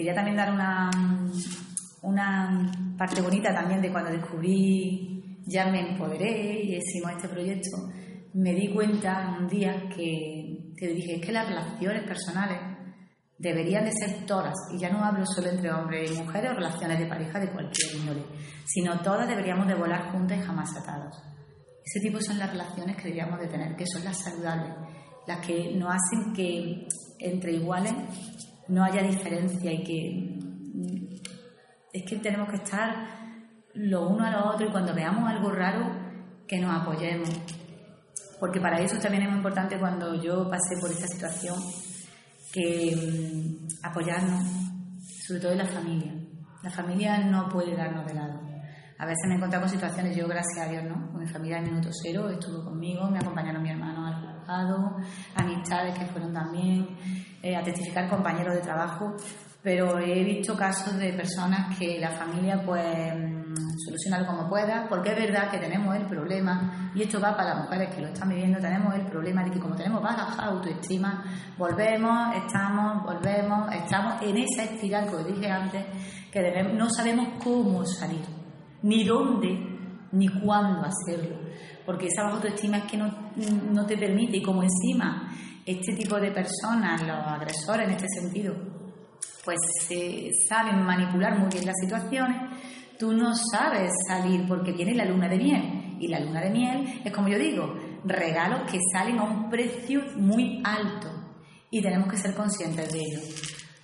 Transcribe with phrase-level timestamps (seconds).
[0.00, 0.90] quería también dar una,
[2.00, 7.76] una parte bonita también de cuando descubrí, ya me empoderé y hicimos este proyecto,
[8.32, 12.58] me di cuenta un día que, que dije, es que las relaciones personales
[13.36, 16.98] deberían de ser todas, y ya no hablo solo entre hombres y mujeres o relaciones
[16.98, 18.24] de pareja de cualquier índole,
[18.64, 21.14] sino todas deberíamos de volar juntas y jamás atados.
[21.84, 24.72] Ese tipo son las relaciones que deberíamos de tener, que son las saludables,
[25.26, 26.88] las que nos hacen que
[27.18, 27.92] entre iguales
[28.70, 30.38] no haya diferencia y que
[30.74, 31.14] mm,
[31.92, 32.94] es que tenemos que estar
[33.74, 35.86] lo uno a lo otro y cuando veamos algo raro
[36.46, 37.28] que nos apoyemos.
[38.38, 41.56] Porque para eso también es muy importante cuando yo pasé por esta situación
[42.52, 44.44] que mm, apoyarnos,
[45.26, 46.12] sobre todo en la familia.
[46.62, 48.40] La familia no puede darnos de lado.
[48.98, 51.10] A veces me he encontrado con situaciones, yo gracias a Dios, ¿no?
[51.10, 53.99] Con mi familia en minuto cero estuvo conmigo, me acompañaron mi hermano
[54.50, 54.96] juzgado,
[55.34, 56.88] amistades que fueron también,
[57.42, 59.14] eh, a testificar compañeros de trabajo,
[59.62, 65.10] pero he visto casos de personas que la familia pues mm, soluciona como pueda, porque
[65.10, 68.28] es verdad que tenemos el problema, y esto va para las mujeres que lo están
[68.28, 71.24] viviendo, tenemos el problema de que como tenemos baja autoestima,
[71.58, 75.84] volvemos, estamos, volvemos, estamos en esa espiral que dije antes,
[76.32, 78.24] que no sabemos cómo salir,
[78.82, 79.70] ni dónde,
[80.12, 81.36] ni cuándo hacerlo,
[81.84, 83.32] porque esa baja autoestima es que no,
[83.72, 85.32] no te permite, y como encima
[85.64, 88.54] este tipo de personas, los agresores en este sentido,
[89.44, 89.58] pues
[90.48, 92.36] saben manipular muy bien las situaciones,
[92.98, 95.96] tú no sabes salir porque viene la luna de miel.
[96.00, 100.02] Y la luna de miel es como yo digo, regalos que salen a un precio
[100.16, 101.08] muy alto
[101.70, 103.20] y tenemos que ser conscientes de ello.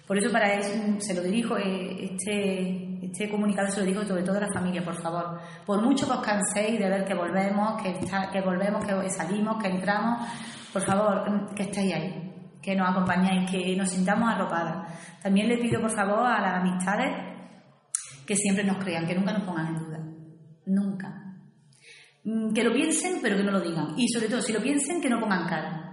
[0.06, 4.22] Por eso para eso se lo dirijo, eh, este, este comunicado se lo digo sobre
[4.22, 5.40] todo a la familia, por favor.
[5.64, 7.98] Por mucho que os canséis de ver que volvemos, que,
[8.32, 10.28] que volvemos, que salimos, que entramos,
[10.72, 12.26] por favor, que estéis ahí
[12.66, 14.92] que nos acompañáis, que nos sintamos arropadas.
[15.22, 17.14] También le pido, por favor, a las amistades
[18.26, 19.98] que siempre nos crean, que nunca nos pongan en duda.
[20.66, 21.36] Nunca.
[22.24, 23.94] Mm, que lo piensen, pero que no lo digan.
[23.96, 25.85] Y sobre todo, si lo piensen, que no pongan cara.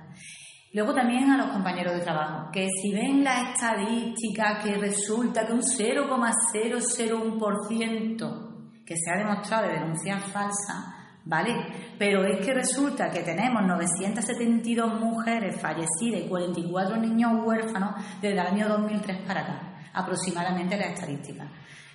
[0.73, 5.53] Luego también a los compañeros de trabajo, que si ven la estadística que resulta que
[5.53, 8.49] un 0,001%
[8.83, 10.95] que se ha demostrado de denuncia falsa,
[11.25, 11.53] ¿vale?
[11.97, 18.39] Pero es que resulta que tenemos 972 mujeres fallecidas y 44 niños huérfanos desde el
[18.39, 21.47] año 2003 para acá, aproximadamente la estadística.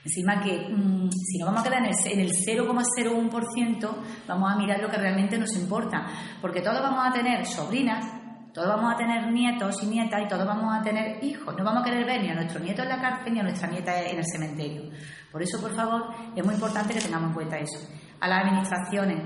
[0.05, 3.97] Encima que mm, si no vamos a quedar en el, 0,01%,
[4.27, 6.06] vamos a mirar lo que realmente nos importa,
[6.41, 8.06] porque todos vamos a tener sobrinas,
[8.53, 11.54] todos vamos a tener nietos y nietas y todos vamos a tener hijos.
[11.56, 13.69] No vamos a querer ver ni a nuestro nieto en la cárcel ni a nuestra
[13.69, 14.91] nieta en el cementerio.
[15.31, 17.78] Por eso, por favor, es muy importante que tengamos en cuenta eso
[18.20, 19.22] a las administraciones.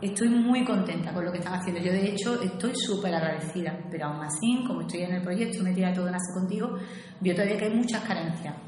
[0.00, 1.80] Estoy muy contenta con lo que están haciendo.
[1.80, 5.92] Yo, de hecho, estoy súper agradecida, pero aún así, como estoy en el proyecto Metida
[5.92, 6.76] Todo Nace Contigo,
[7.20, 8.67] veo todavía que hay muchas carencias.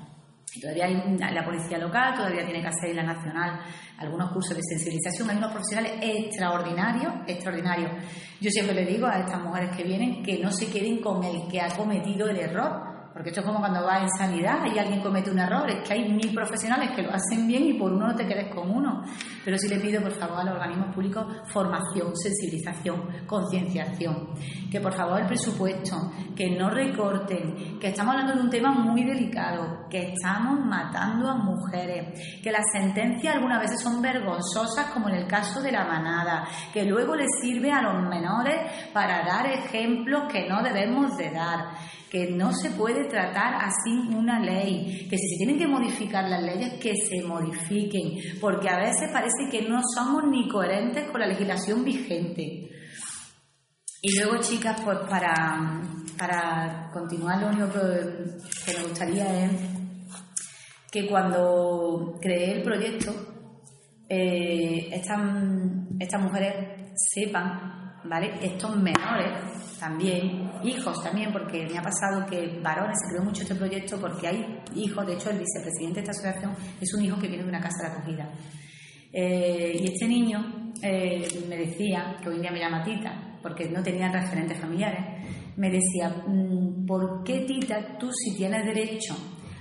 [0.59, 3.61] Todavía hay la policía local, todavía tiene que hacer la nacional
[3.99, 5.31] algunos cursos de sensibilización.
[5.31, 7.93] Hay unos profesionales extraordinarios, extraordinarios.
[8.41, 11.47] Yo siempre le digo a estas mujeres que vienen que no se queden con el
[11.49, 15.01] que ha cometido el error, porque esto es como cuando vas en sanidad y alguien
[15.03, 18.07] comete un error, es que hay mil profesionales que lo hacen bien y por uno
[18.07, 19.03] no te quedes con uno.
[19.45, 24.29] Pero sí le pido, por favor, a los organismos públicos formación, sensibilización, concienciación.
[24.71, 29.05] Que por favor el presupuesto, que no recorten, que estamos hablando de un tema muy
[29.05, 35.17] delicado, que estamos matando a mujeres, que las sentencias algunas veces son vergonzosas, como en
[35.17, 40.31] el caso de la manada, que luego les sirve a los menores para dar ejemplos
[40.31, 41.71] que no debemos de dar
[42.11, 46.43] que no se puede tratar así una ley, que si se tienen que modificar las
[46.43, 51.29] leyes, que se modifiquen, porque a veces parece que no somos ni coherentes con la
[51.29, 52.69] legislación vigente.
[54.03, 55.83] Y luego, chicas, pues para,
[56.19, 59.53] para continuar, lo único que, me gustaría es
[60.91, 63.13] que cuando creé el proyecto,
[64.09, 65.21] eh, estas,
[66.01, 68.33] estas mujeres sepan, ¿vale?
[68.43, 73.55] Estos menores también, hijos también, porque me ha pasado que varones, se creó mucho este
[73.55, 77.29] proyecto porque hay hijos, de hecho el vicepresidente de esta asociación es un hijo que
[77.29, 78.31] viene de una casa de acogida.
[79.13, 83.69] Eh, y este niño eh, me decía, que hoy en día me llama Tita, porque
[83.69, 85.01] no tenía referentes familiares,
[85.57, 89.15] me decía, mm, ¿por qué Tita tú si tienes derecho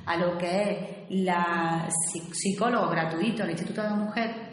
[0.05, 0.77] a lo que es
[1.09, 1.87] la
[2.31, 4.49] psicólogo gratuito el Instituto de la Mujer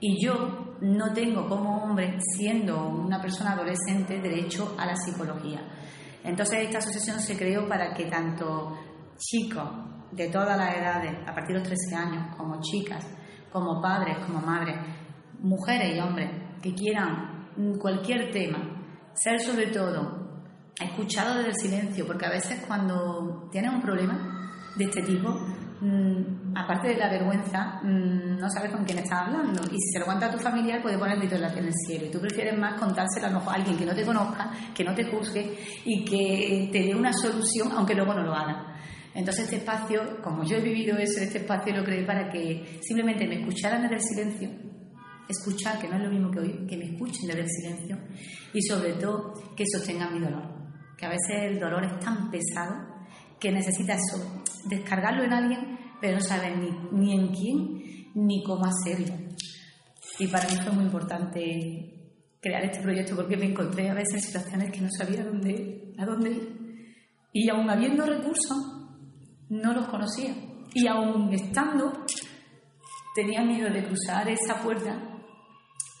[0.00, 5.60] y yo no tengo como hombre, siendo una persona adolescente, derecho a la psicología.
[6.24, 8.76] Entonces esta asociación se creó para que tanto
[9.16, 9.68] chicos
[10.12, 13.06] de todas las edades, a partir de los 13 años, como chicas,
[13.52, 14.76] como padres, como madres,
[15.40, 16.30] mujeres y hombres,
[16.62, 18.58] que quieran cualquier tema,
[19.14, 20.18] ser sobre todo
[20.80, 24.40] escuchados desde el silencio, porque a veces cuando tienes un problema,
[24.76, 25.38] de este tipo,
[25.80, 29.62] mm, aparte de la vergüenza, mm, no sabes con quién estás hablando.
[29.64, 32.06] Y si se lo cuenta a tu familiar, puede poner grito en el cielo.
[32.06, 35.56] Y tú prefieres más contárselo a alguien que no te conozca, que no te juzgue
[35.84, 38.70] y que te dé una solución, aunque luego no lo haga.
[39.14, 43.26] Entonces este espacio, como yo he vivido eso, este espacio lo creé para que simplemente
[43.26, 44.50] me escucharan desde el silencio,
[45.28, 47.98] escuchar, que no es lo mismo que oír, que me escuchen desde el silencio
[48.52, 50.60] y sobre todo que sostengan mi dolor.
[50.96, 52.89] Que a veces el dolor es tan pesado
[53.40, 58.66] que necesitas eso, descargarlo en alguien, pero no sabes ni, ni en quién ni cómo
[58.66, 59.14] hacerlo.
[60.18, 62.00] Y para mí fue muy importante
[62.40, 66.04] crear este proyecto porque me encontré a veces en situaciones que no sabía dónde, a
[66.04, 66.60] dónde ir.
[67.32, 68.58] Y aún habiendo recursos,
[69.48, 70.34] no los conocía.
[70.74, 72.04] Y aún estando,
[73.14, 74.98] tenía miedo de cruzar esa puerta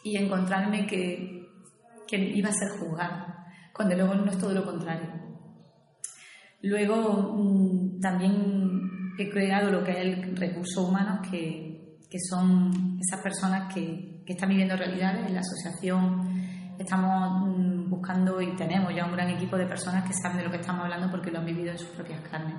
[0.02, 1.48] y encontrarme que,
[2.06, 5.19] que iba a ser juzgada, cuando luego no es todo lo contrario.
[6.62, 13.22] Luego mm, también he creado lo que es el recurso humano, que, que son esas
[13.22, 15.26] personas que, que, están viviendo realidades.
[15.26, 20.14] En la asociación estamos mm, buscando y tenemos ya un gran equipo de personas que
[20.14, 22.56] saben de lo que estamos hablando porque lo han vivido en sus propias carnes.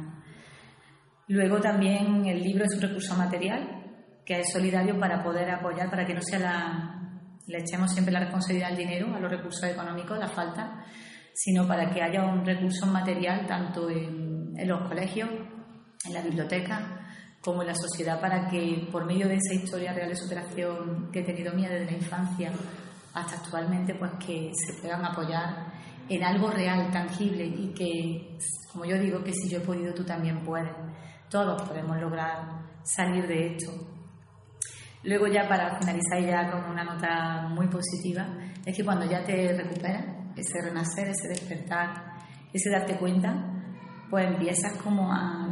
[1.27, 3.81] Luego también el libro es un recurso material
[4.25, 7.01] que es solidario para poder apoyar, para que no sea la,
[7.47, 10.85] le echemos siempre la responsabilidad al dinero, a los recursos económicos, la falta,
[11.33, 15.29] sino para que haya un recurso material tanto en, los colegios,
[16.05, 16.99] en la biblioteca,
[17.41, 21.21] como en la sociedad, para que por medio de esa historia real de superación que
[21.21, 22.51] he tenido mía desde la infancia
[23.13, 25.71] hasta actualmente, pues que se puedan apoyar
[26.07, 28.37] en algo real, tangible y que,
[28.71, 30.71] como yo digo, que si yo he podido, tú también puedes.
[31.29, 33.71] Todos podemos lograr salir de esto.
[35.03, 38.27] Luego ya para finalizar ya con una nota muy positiva,
[38.65, 42.19] es que cuando ya te recuperas, ese renacer, ese despertar,
[42.53, 43.33] ese darte cuenta,
[44.09, 45.47] pues empiezas como a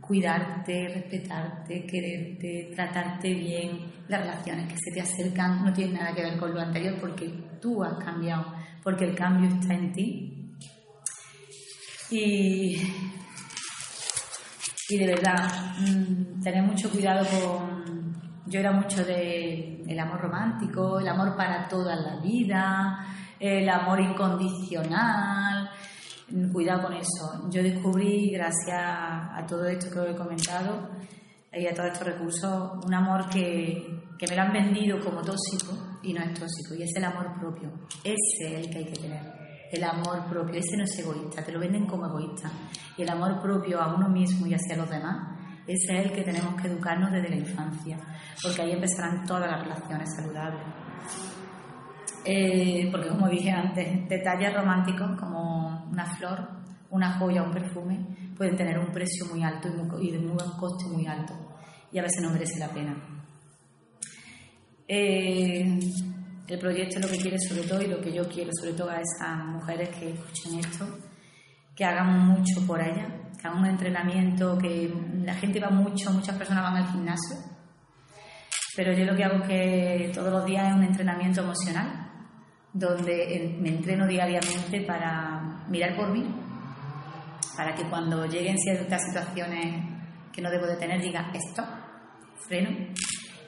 [0.00, 3.92] cuidarte, respetarte, quererte, tratarte bien.
[4.08, 7.28] Las relaciones que se te acercan no tienen nada que ver con lo anterior porque
[7.60, 8.52] tú has cambiado,
[8.82, 10.52] porque el cambio está en ti.
[12.10, 12.80] Y,
[14.88, 17.86] y de verdad, mm, tener mucho cuidado con...
[18.48, 23.06] Yo era mucho de amor romántico, el amor para toda la vida,
[23.40, 25.70] el amor incondicional.
[26.52, 27.48] Cuidado con eso.
[27.50, 30.90] Yo descubrí, gracias a todo esto que os he comentado
[31.52, 35.72] y a todos estos recursos, un amor que, que me lo han vendido como tóxico
[36.02, 37.70] y no es tóxico, y es el amor propio.
[38.04, 39.36] Ese es el que hay que tener
[39.72, 42.50] el amor propio, ese no es egoísta, te lo venden como egoísta.
[42.96, 46.22] Y el amor propio a uno mismo y hacia los demás, ese es el que
[46.22, 47.98] tenemos que educarnos desde la infancia,
[48.42, 50.62] porque ahí empezarán todas las relaciones saludables.
[52.28, 56.48] Eh, porque como dije antes, detalles románticos como una flor,
[56.90, 58.04] una joya, un perfume,
[58.36, 59.68] pueden tener un precio muy alto
[60.00, 61.34] y, de un coste muy alto
[61.92, 62.96] y a veces no merece la pena.
[64.88, 65.78] Eh,
[66.48, 69.00] el proyecto lo que quiere sobre todo y lo que yo quiero sobre todo a
[69.00, 70.84] esas mujeres que escuchen esto,
[71.76, 73.06] que hagan mucho por ella,
[73.40, 77.36] que hagan un entrenamiento, que la gente va mucho, muchas personas van al gimnasio,
[78.74, 82.05] pero yo lo que hago que todos los días es un entrenamiento emocional
[82.76, 86.26] donde me entreno diariamente para mirar por mí,
[87.56, 89.82] para que cuando lleguen ciertas situaciones
[90.30, 91.62] que no debo de tener diga esto,
[92.46, 92.70] freno,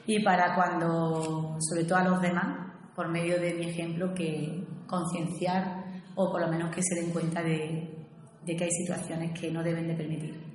[0.07, 5.85] y para cuando, sobre todo a los demás, por medio de mi ejemplo, que concienciar
[6.15, 8.07] o por lo menos que se den cuenta de,
[8.43, 10.48] de que hay situaciones que no deben de permitir.